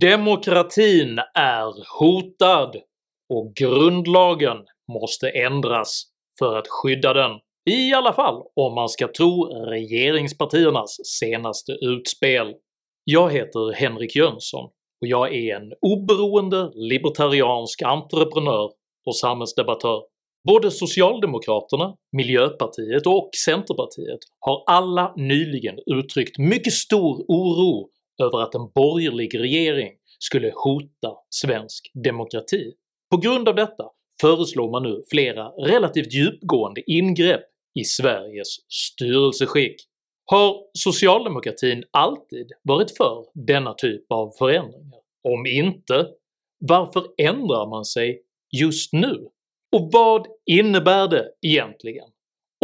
[0.00, 2.76] Demokratin är hotad
[3.34, 4.56] och grundlagen
[4.92, 6.02] måste ändras
[6.38, 7.30] för att skydda den.
[7.70, 12.54] I alla fall om man ska tro regeringspartiernas senaste utspel.
[13.04, 14.64] Jag heter Henrik Jönsson
[15.00, 18.70] och jag är en oberoende libertariansk entreprenör
[19.06, 20.02] och samhällsdebattör.
[20.48, 27.88] Både Socialdemokraterna, Miljöpartiet och Centerpartiet har alla nyligen uttryckt mycket stor oro
[28.22, 32.72] över att en borgerlig regering skulle hota svensk demokrati.
[33.10, 33.84] På grund av detta
[34.20, 37.44] föreslår man nu flera relativt djupgående ingrepp
[37.80, 39.76] i Sveriges styrelseskick.
[40.24, 45.00] Har socialdemokratin alltid varit för denna typ av förändringar?
[45.28, 46.06] Om inte,
[46.58, 48.22] varför ändrar man sig
[48.60, 49.28] just nu?
[49.76, 52.08] Och vad innebär det egentligen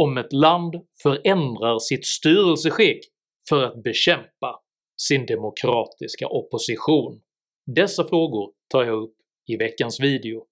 [0.01, 3.05] om ett land förändrar sitt styrelseskick
[3.49, 4.61] för att bekämpa
[5.09, 7.21] sin demokratiska opposition?
[7.77, 9.15] Dessa frågor tar jag upp
[9.49, 10.45] i veckans video.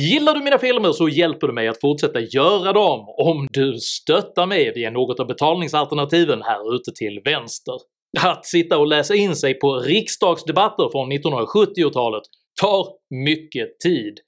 [0.00, 4.46] Gillar du mina filmer så hjälper du mig att fortsätta göra dem om du stöttar
[4.46, 7.74] mig via något av betalningsalternativen här ute till vänster.
[8.18, 12.22] Att sitta och läsa in sig på riksdagsdebatter från 1970-talet
[12.60, 12.86] tar
[13.24, 14.18] mycket tid,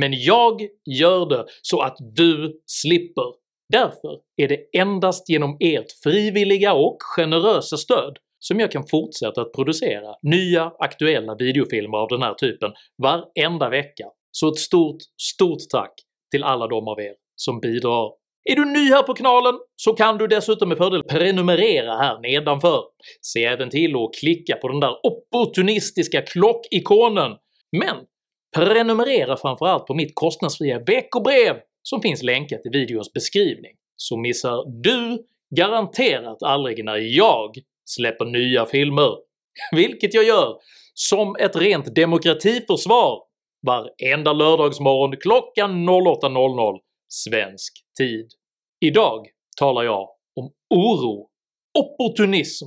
[0.00, 0.60] men jag
[0.90, 3.32] gör det så att du slipper.
[3.72, 9.52] Därför är det endast genom ert frivilliga och generösa stöd som jag kan fortsätta att
[9.52, 12.72] producera nya aktuella videofilmer av den här typen
[13.02, 15.92] varenda vecka, så ett stort, stort tack
[16.30, 18.12] till alla de av er som bidrar.
[18.50, 22.82] Är du ny här på kanalen så kan du dessutom med fördel prenumerera här nedanför.
[23.20, 27.36] Se även till att klicka på den där opportunistiska klockikonen,
[27.76, 27.96] men
[28.56, 35.24] prenumerera framförallt på mitt kostnadsfria veckobrev som finns länkat i videons beskrivning, så missar du
[35.56, 37.56] garanterat aldrig när jag
[37.88, 39.10] släpper nya filmer,
[39.72, 40.56] vilket jag gör
[40.94, 43.22] som ett rent demokratiförsvar
[43.66, 46.78] varenda lördagsmorgon klockan 08.00
[47.08, 48.28] svensk tid.
[48.80, 49.26] Idag
[49.58, 51.28] talar jag om oro,
[51.78, 52.66] opportunism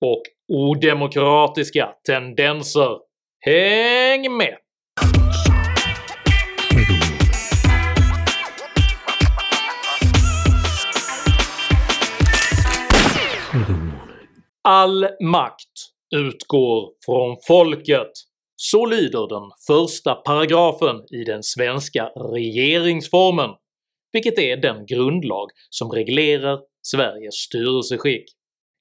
[0.00, 0.22] och
[0.52, 2.98] odemokratiska tendenser.
[3.40, 4.63] Häng med!
[14.68, 18.10] All makt utgår från folket.
[18.56, 23.50] Så lyder den första paragrafen i den svenska regeringsformen,
[24.12, 28.24] vilket är den grundlag som reglerar Sveriges styrelseskick.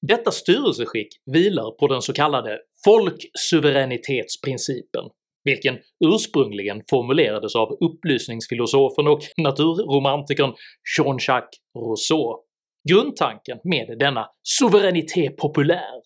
[0.07, 5.05] Detta styrelseskick vilar på den så kallade folksuveränitetsprincipen,
[5.43, 10.53] vilken ursprungligen formulerades av upplysningsfilosofen och naturromantikern
[10.97, 12.43] Jean-Jacques Rousseau.
[12.89, 16.01] Grundtanken med denna “suveränitet populär”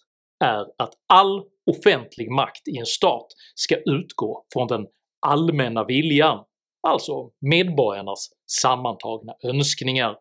[0.46, 4.86] är att all offentlig makt i en stat ska utgå från den
[5.28, 6.44] allmänna viljan,
[6.88, 8.30] alltså medborgarnas
[8.62, 10.16] sammantagna önskningar.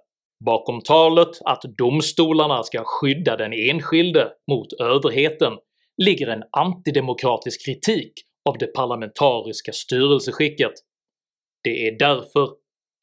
[0.46, 5.54] “Bakom talet att domstolarna ska skydda den enskilde mot överheten
[6.04, 8.14] ligger en antidemokratisk kritik
[8.50, 10.72] av det parlamentariska styrelseskicket.
[11.64, 12.50] Det är därför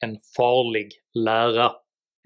[0.05, 1.71] en farlig lära.”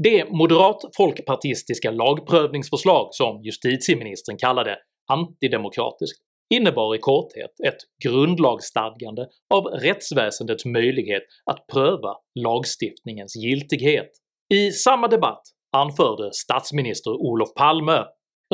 [0.04, 4.78] Det moderat-folkpartistiska lagprövningsförslag som justitieministern kallade
[5.10, 6.20] antidemokratiskt
[6.54, 14.10] innebar i korthet ett grundlagsstadgande av rättsväsendets möjlighet att pröva lagstiftningens giltighet.
[14.54, 15.42] I samma debatt
[15.78, 18.06] anförde statsminister Olof Palme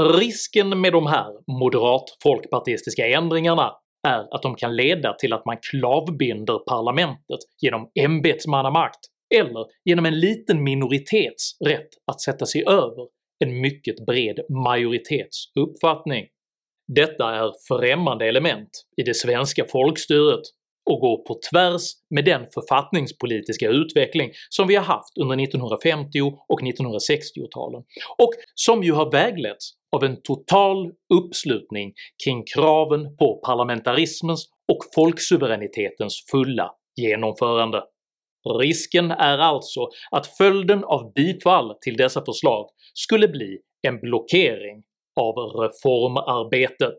[0.01, 3.71] “Risken med de här moderat-folkpartistiska ändringarna
[4.07, 8.99] är att de kan leda till att man klavbinder parlamentet genom ämbetsmannamakt
[9.35, 13.07] eller genom en liten minoritets rätt att sätta sig över
[13.45, 16.25] en mycket bred majoritets uppfattning.
[16.87, 20.41] Detta är främmande element i det svenska folkstyret
[20.89, 26.61] och går på tvärs med den författningspolitiska utveckling som vi har haft under 1950 och
[26.61, 27.83] 1960-talen
[28.17, 31.93] och som ju har vägletts av en total uppslutning
[32.23, 37.83] kring kraven på parlamentarismens och folksuveränitetens fulla genomförande.
[38.59, 44.83] Risken är alltså att följden av bifall till dessa förslag skulle bli en blockering
[45.19, 46.95] av reformarbetet.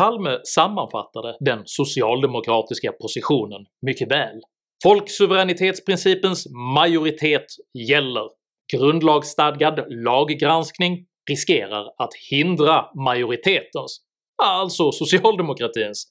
[0.00, 4.40] Palme sammanfattade den socialdemokratiska positionen mycket väl.
[4.82, 7.46] “Folksuveränitetsprincipens majoritet
[7.88, 8.28] gäller.
[8.72, 14.00] Grundlagsstadgad laggranskning riskerar att hindra majoritetens,
[14.42, 16.06] alltså socialdemokratins,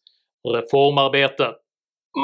[0.53, 1.53] reformarbete.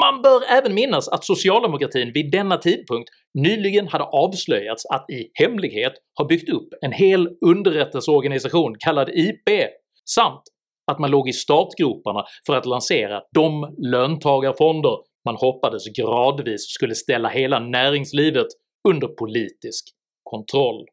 [0.00, 5.92] Man bör även minnas att socialdemokratin vid denna tidpunkt nyligen hade avslöjats att i hemlighet
[6.18, 9.48] ha byggt upp en hel underrättelseorganisation kallad IP
[10.04, 10.42] samt
[10.92, 17.28] att man låg i startgroparna för att lansera de löntagarfonder man hoppades gradvis skulle ställa
[17.28, 18.46] hela näringslivet
[18.88, 19.84] under politisk
[20.22, 20.84] kontroll.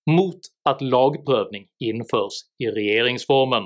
[0.09, 3.63] mot att lagprövning införs i regeringsformen.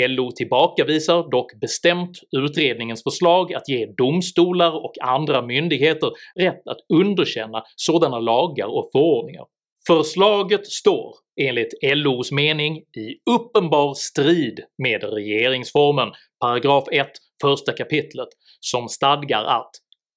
[0.00, 6.10] LO tillbakavisar dock bestämt utredningens förslag att ge domstolar och andra myndigheter
[6.40, 9.44] rätt att underkänna sådana lagar och förordningar.
[9.86, 16.08] Förslaget står enligt LOs mening i uppenbar strid med regeringsformen,
[16.40, 17.08] paragraf 1
[17.42, 18.28] första kapitlet,
[18.60, 19.70] som stadgar att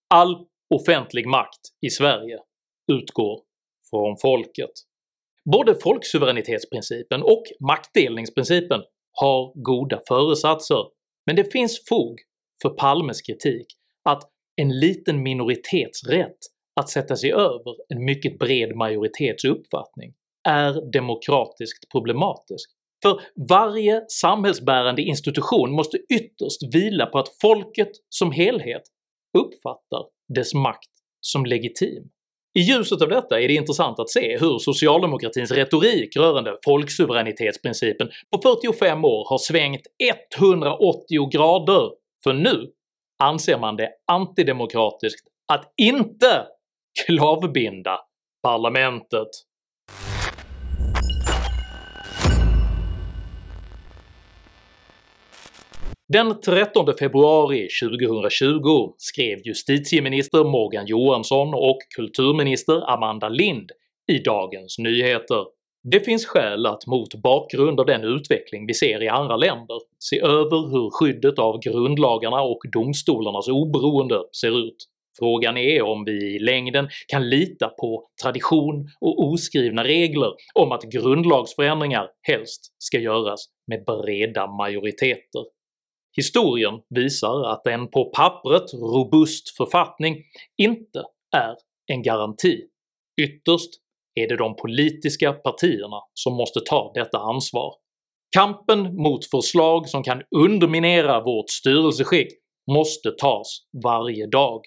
[0.09, 2.39] “all offentlig makt i Sverige
[2.91, 3.41] utgår
[3.89, 4.71] från folket”.
[5.51, 8.81] Både folksuveränitetsprincipen och maktdelningsprincipen
[9.11, 10.83] har goda föresatser,
[11.25, 12.19] men det finns fog
[12.61, 13.65] för Palmes kritik
[14.03, 14.23] att
[14.55, 16.37] en liten minoritetsrätt
[16.79, 20.13] att sätta sig över en mycket bred majoritets uppfattning
[20.49, 22.69] är demokratiskt problematisk,
[23.03, 28.81] för varje samhällsbärande institution måste ytterst vila på att folket som helhet
[29.37, 30.91] uppfattar dess makt
[31.21, 32.09] som legitim.
[32.59, 38.41] I ljuset av detta är det intressant att se hur socialdemokratins retorik rörande folksuveränitetsprincipen på
[38.41, 39.81] 45 år har svängt
[40.37, 41.91] 180 grader,
[42.23, 42.71] för nu
[43.23, 46.47] anser man det antidemokratiskt att inte
[47.05, 47.99] klavbinda
[48.43, 49.27] parlamentet.
[56.13, 63.71] Den 13 februari 2020 skrev justitieminister Morgan Johansson och kulturminister Amanda Lind
[64.11, 65.45] i Dagens Nyheter
[65.91, 70.19] “Det finns skäl att mot bakgrund av den utveckling vi ser i andra länder se
[70.19, 74.87] över hur skyddet av grundlagarna och domstolarnas oberoende ser ut.
[75.19, 80.83] Frågan är om vi i längden kan lita på tradition och oskrivna regler om att
[80.83, 85.45] grundlagsförändringar helst ska göras med breda majoriteter.
[86.17, 90.23] Historien visar att en på pappret robust författning
[90.57, 91.03] inte
[91.35, 91.55] är
[91.87, 92.61] en garanti.
[93.21, 93.69] Ytterst
[94.15, 97.73] är det de politiska partierna som måste ta detta ansvar.
[98.35, 102.27] Kampen mot förslag som kan underminera vårt styrelseskick
[102.71, 104.61] måste tas varje dag.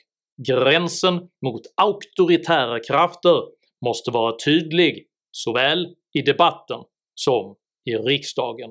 [0.48, 3.42] Gränsen mot auktoritära krafter
[3.86, 6.80] måste vara tydlig såväl i debatten
[7.14, 8.70] som i riksdagen.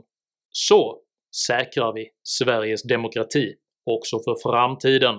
[0.51, 0.99] Så
[1.47, 3.53] säkrar vi Sveriges demokrati
[3.85, 5.15] också för framtiden.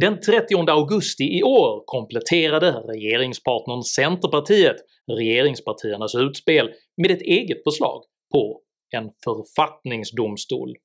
[0.00, 4.76] Den 30 augusti i år kompletterade regeringspartnern Centerpartiet
[5.18, 6.70] regeringspartiernas utspel
[7.02, 8.60] med ett eget förslag på
[8.96, 10.76] en författningsdomstol.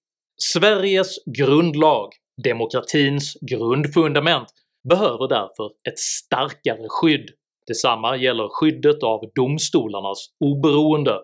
[0.53, 2.09] Sveriges grundlag,
[2.43, 4.47] demokratins grundfundament,
[4.89, 7.29] behöver därför ett starkare skydd.
[7.67, 11.19] Detsamma gäller skyddet av domstolarnas oberoende.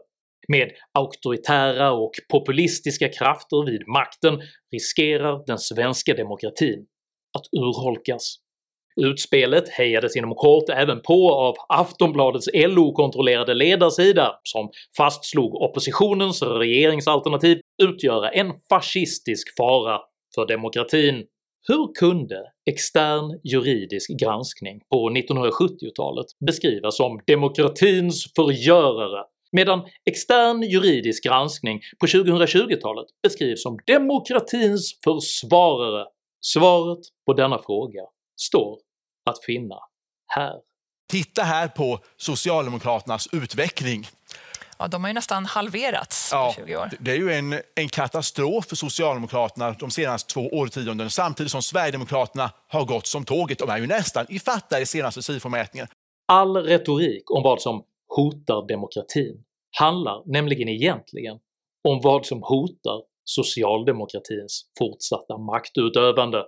[0.47, 4.41] Med auktoritära och populistiska krafter vid makten
[4.71, 6.85] riskerar den svenska demokratin
[7.37, 8.43] att urholkas.
[9.01, 18.29] Utspelet hejades inom kort även på av Aftonbladets LO-kontrollerade ledarsida som fastslog oppositionens regeringsalternativ utgöra
[18.29, 19.99] en fascistisk fara
[20.35, 21.25] för demokratin.
[21.67, 31.81] Hur kunde extern juridisk granskning på 1970-talet beskrivas som “demokratins förgörare” medan extern juridisk granskning
[31.99, 36.05] på 2020-talet beskrivs som “demokratins försvarare”?
[36.41, 38.01] Svaret på denna fråga
[38.41, 38.79] står
[39.29, 39.75] att finna
[40.27, 40.55] här.
[41.11, 44.05] Titta här på Socialdemokraternas utveckling.
[44.83, 46.89] Ja, de har ju nästan halverats på 20 år.
[46.99, 52.51] Det är ju en, en katastrof för Socialdemokraterna de senaste två årtiondena samtidigt som Sverigedemokraterna
[52.67, 53.59] har gått som tåget.
[53.59, 55.87] De är ju nästan ifatta i senaste SIFO-mätningen.
[56.27, 57.83] All retorik om vad som
[58.15, 59.43] hotar demokratin
[59.79, 61.37] handlar nämligen egentligen
[61.87, 66.43] om vad som hotar socialdemokratins fortsatta maktutövande.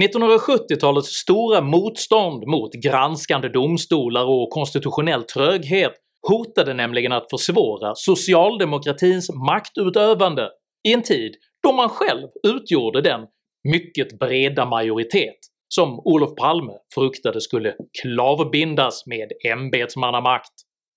[0.00, 5.92] 1970-talets stora motstånd mot granskande domstolar och konstitutionell tröghet
[6.28, 10.50] hotade nämligen att försvåra socialdemokratins maktutövande
[10.88, 13.20] i en tid då man själv utgjorde den
[13.68, 20.52] mycket breda majoritet som Olof Palme fruktade skulle klavbindas med ämbetsmannamakt.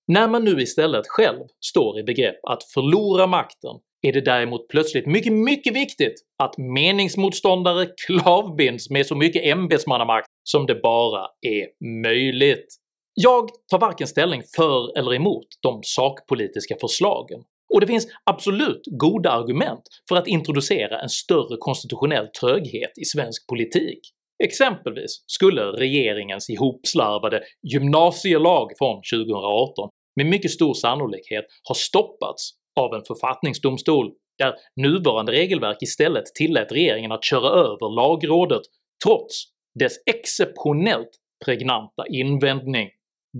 [0.08, 3.70] När man nu istället själv står i begrepp att förlora makten
[4.02, 10.66] är det däremot plötsligt mycket, mycket viktigt att meningsmotståndare klavbinds med så mycket ämbetsmannamakt som
[10.66, 12.66] det bara är möjligt.
[13.14, 17.40] Jag tar varken ställning för eller emot de sakpolitiska förslagen,
[17.74, 23.46] och det finns absolut goda argument för att introducera en större konstitutionell tröghet i svensk
[23.46, 24.00] politik.
[24.44, 27.42] Exempelvis skulle regeringens ihopslarvade
[27.72, 32.50] gymnasielag från 2018 med mycket stor sannolikhet ha stoppats
[32.80, 38.62] av en författningsdomstol där nuvarande regelverk istället tillät regeringen att köra över lagrådet
[39.04, 39.44] trots
[39.78, 41.10] dess exceptionellt
[41.44, 42.88] pregnanta invändning.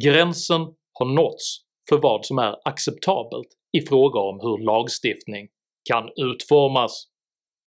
[0.05, 0.61] Gränsen
[0.99, 1.57] har nåtts
[1.89, 5.49] för vad som är acceptabelt i fråga om hur lagstiftning
[5.91, 7.07] kan utformas.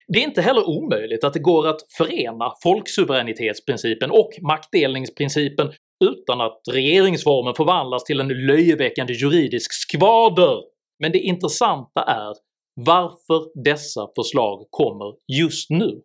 [0.07, 5.71] Det är inte heller omöjligt att det går att förena folksuveränitetsprincipen och maktdelningsprincipen
[6.03, 10.61] utan att regeringsformen förvandlas till en löjeväckande juridisk skvader,
[10.99, 12.33] men det intressanta är
[12.75, 16.01] varför dessa förslag kommer just nu.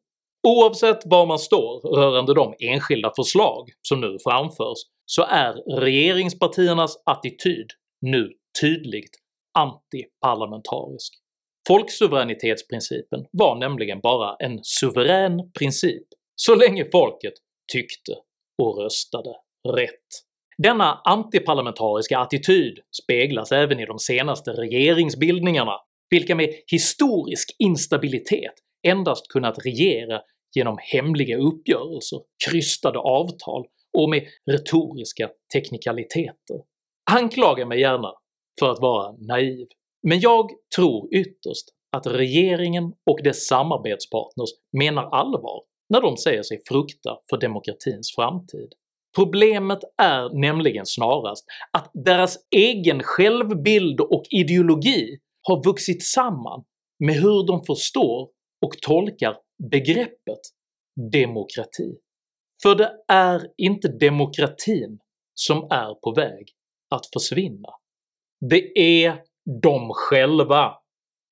[0.49, 7.67] Oavsett var man står rörande de enskilda förslag som nu framförs så är regeringspartiernas attityd
[8.01, 9.17] nu tydligt
[9.59, 11.15] antiparlamentarisk.
[11.69, 17.33] Folksuveränitetsprincipen var nämligen bara en suverän princip så länge folket
[17.73, 18.13] tyckte
[18.63, 19.35] och röstade
[19.69, 20.27] rätt.
[20.59, 28.55] Denna antiparlamentariska attityd speglas även i de senaste regeringsbildningarna, vilka med historisk instabilitet
[28.87, 30.21] endast kunnat regera
[30.55, 33.67] genom hemliga uppgörelser, krystade avtal
[33.99, 36.57] och med retoriska teknikaliteter.
[37.11, 38.13] Anklaga mig gärna
[38.61, 39.67] för att vara naiv,
[40.03, 41.67] men jag tror ytterst
[41.97, 48.69] att regeringen och dess samarbetspartners menar allvar när de säger sig frukta för demokratins framtid.
[49.17, 56.65] Problemet är nämligen snarast att deras egen självbild och ideologi har vuxit samman
[57.05, 58.29] med hur de förstår
[58.67, 59.37] och tolkar
[59.71, 60.41] begreppet
[61.13, 61.97] demokrati.
[62.63, 64.99] För det är inte demokratin
[65.35, 66.49] som är på väg
[66.91, 67.69] att försvinna.
[68.51, 69.23] Det är
[69.63, 70.75] de själva.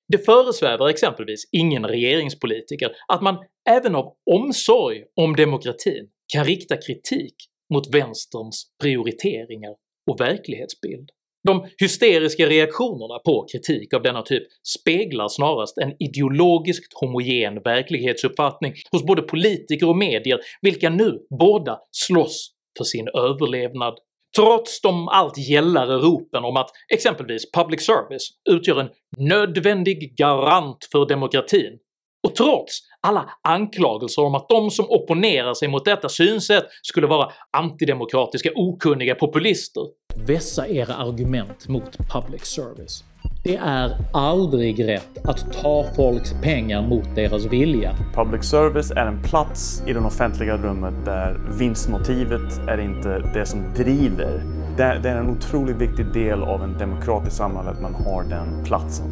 [0.07, 3.37] Det föresvävar exempelvis ingen regeringspolitiker att man
[3.69, 7.35] även av omsorg om demokratin kan rikta kritik
[7.73, 9.75] mot vänsterns prioriteringar
[10.11, 11.09] och verklighetsbild.
[11.45, 19.03] De hysteriska reaktionerna på kritik av denna typ speglar snarast en ideologiskt homogen verklighetsuppfattning hos
[19.03, 23.93] både politiker och medier vilka nu båda slåss för sin överlevnad.
[24.35, 31.07] Trots de allt gällare ropen om att exempelvis public service utgör en nödvändig garant för
[31.07, 31.79] demokratin
[32.27, 37.31] och trots alla anklagelser om att de som opponerar sig mot detta synsätt skulle vara
[37.57, 39.83] antidemokratiska okunniga populister.
[40.15, 43.03] Vässa era argument mot public service.
[43.43, 47.95] Det är aldrig rätt att ta folks pengar mot deras vilja.
[48.15, 53.73] Public service är en plats i det offentliga rummet där vinstmotivet är inte det som
[53.73, 54.43] driver.
[54.77, 59.05] Det är en otroligt viktig del av en demokratisk samhälle att man har den platsen.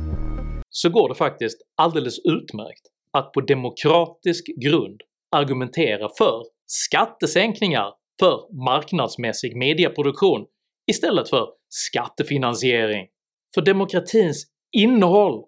[0.70, 2.82] Så går det faktiskt alldeles utmärkt
[3.12, 5.02] att på demokratisk grund
[5.36, 10.46] argumentera för skattesänkningar för marknadsmässig mediaproduktion
[10.92, 13.08] istället för skattefinansiering.
[13.56, 14.46] För demokratins
[14.78, 15.44] innehåll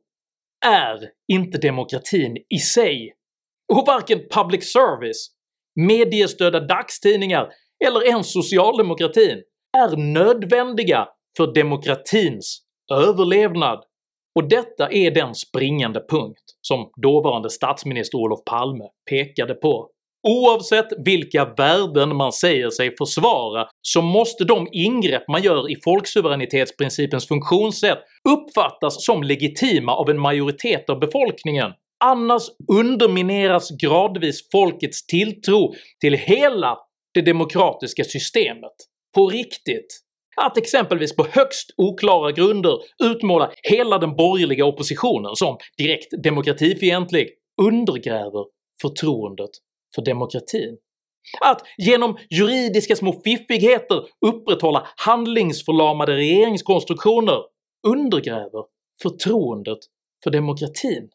[0.66, 3.14] är inte demokratin i sig,
[3.74, 5.32] och varken public service,
[5.76, 7.50] mediestödda dagstidningar
[7.86, 9.42] eller ens socialdemokratin
[9.78, 12.62] är nödvändiga för demokratins
[12.92, 13.84] överlevnad.
[14.36, 19.90] Och detta är den springande punkt som dåvarande statsminister Olof Palme pekade på.
[20.28, 27.28] Oavsett vilka värden man säger sig försvara så måste de ingrepp man gör i folksuveränitetsprincipens
[27.28, 31.72] funktionssätt uppfattas som legitima av en majoritet av befolkningen,
[32.04, 36.78] annars undermineras gradvis folkets tilltro till hela
[37.14, 38.74] det demokratiska systemet.
[39.16, 40.02] På riktigt.
[40.36, 47.30] Att exempelvis på högst oklara grunder utmåla hela den borgerliga oppositionen som direkt demokratifientlig
[47.62, 48.46] undergräver
[48.82, 49.50] förtroendet
[49.96, 50.78] för demokratin.
[51.42, 57.40] Att genom juridiska små fiffigheter upprätthålla handlingsförlamade regeringskonstruktioner
[57.88, 58.64] undergräver
[59.02, 59.80] förtroendet
[60.24, 61.10] för demokratin.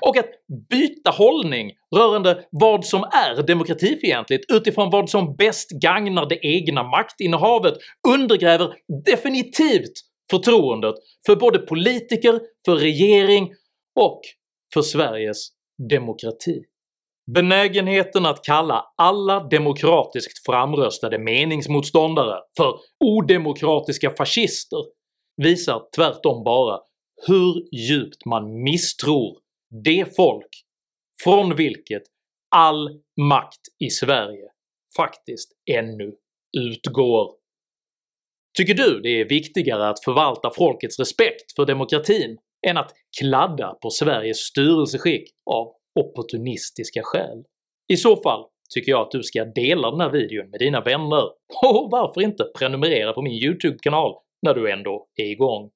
[0.00, 0.30] Och att
[0.70, 7.74] byta hållning rörande vad som är demokratifientligt utifrån vad som bäst gagnar det egna maktinnehavet
[8.08, 8.74] undergräver
[9.06, 9.92] definitivt
[10.30, 10.94] förtroendet
[11.26, 13.52] för både politiker, för regering
[14.00, 14.20] och
[14.74, 15.48] för Sveriges
[15.90, 16.62] demokrati.
[17.34, 24.78] Benägenheten att kalla alla demokratiskt framröstade meningsmotståndare för odemokratiska fascister
[25.36, 26.80] visar tvärtom bara
[27.26, 29.38] hur djupt man misstror
[29.84, 30.48] det folk
[31.24, 32.02] från vilket
[32.56, 32.88] all
[33.20, 34.48] makt i Sverige
[34.96, 36.12] faktiskt ännu
[36.58, 37.34] utgår.
[38.58, 43.90] Tycker du det är viktigare att förvalta folkets respekt för demokratin än att kladda på
[43.90, 47.44] Sveriges styrelseskick av opportunistiska skäl?
[47.92, 51.24] I så fall tycker jag att du ska dela den här videon med dina vänner,
[51.62, 55.70] och varför inte prenumerera på min YouTube-kanal när du ändå är igång?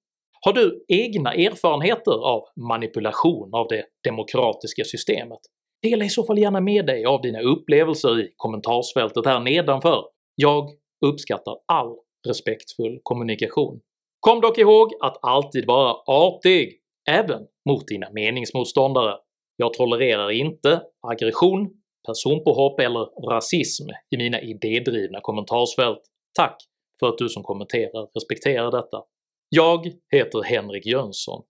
[0.44, 5.38] Har du egna erfarenheter av manipulation av det demokratiska systemet?
[5.82, 10.04] Dela i så fall gärna med dig av dina upplevelser i kommentarsfältet här nedanför.
[10.34, 10.70] Jag
[11.06, 11.96] uppskattar all
[12.28, 13.80] respektfull kommunikation.
[14.20, 16.78] Kom dock ihåg att alltid vara artig,
[17.10, 19.16] även mot dina meningsmotståndare.
[19.56, 21.70] Jag tolererar inte aggression,
[22.06, 26.00] personpåhopp eller rasism i mina idédrivna kommentarsfält.
[26.34, 26.56] Tack
[27.00, 29.02] för att du som kommenterar respekterar detta.
[29.48, 31.42] Jag heter Henrik Jönsson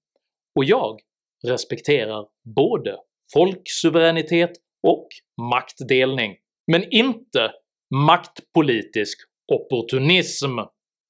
[0.55, 1.01] och jag
[1.47, 2.97] respekterar både
[3.33, 4.51] folksuveränitet
[4.83, 5.09] och
[5.51, 6.37] maktdelning,
[6.73, 7.53] men inte
[7.95, 9.19] maktpolitisk
[9.53, 10.59] opportunism.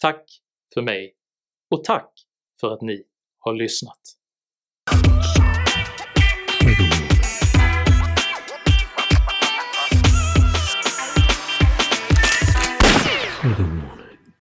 [0.00, 0.24] Tack
[0.74, 1.14] för mig
[1.70, 2.12] och tack
[2.60, 3.04] för att ni
[3.38, 4.21] har lyssnat.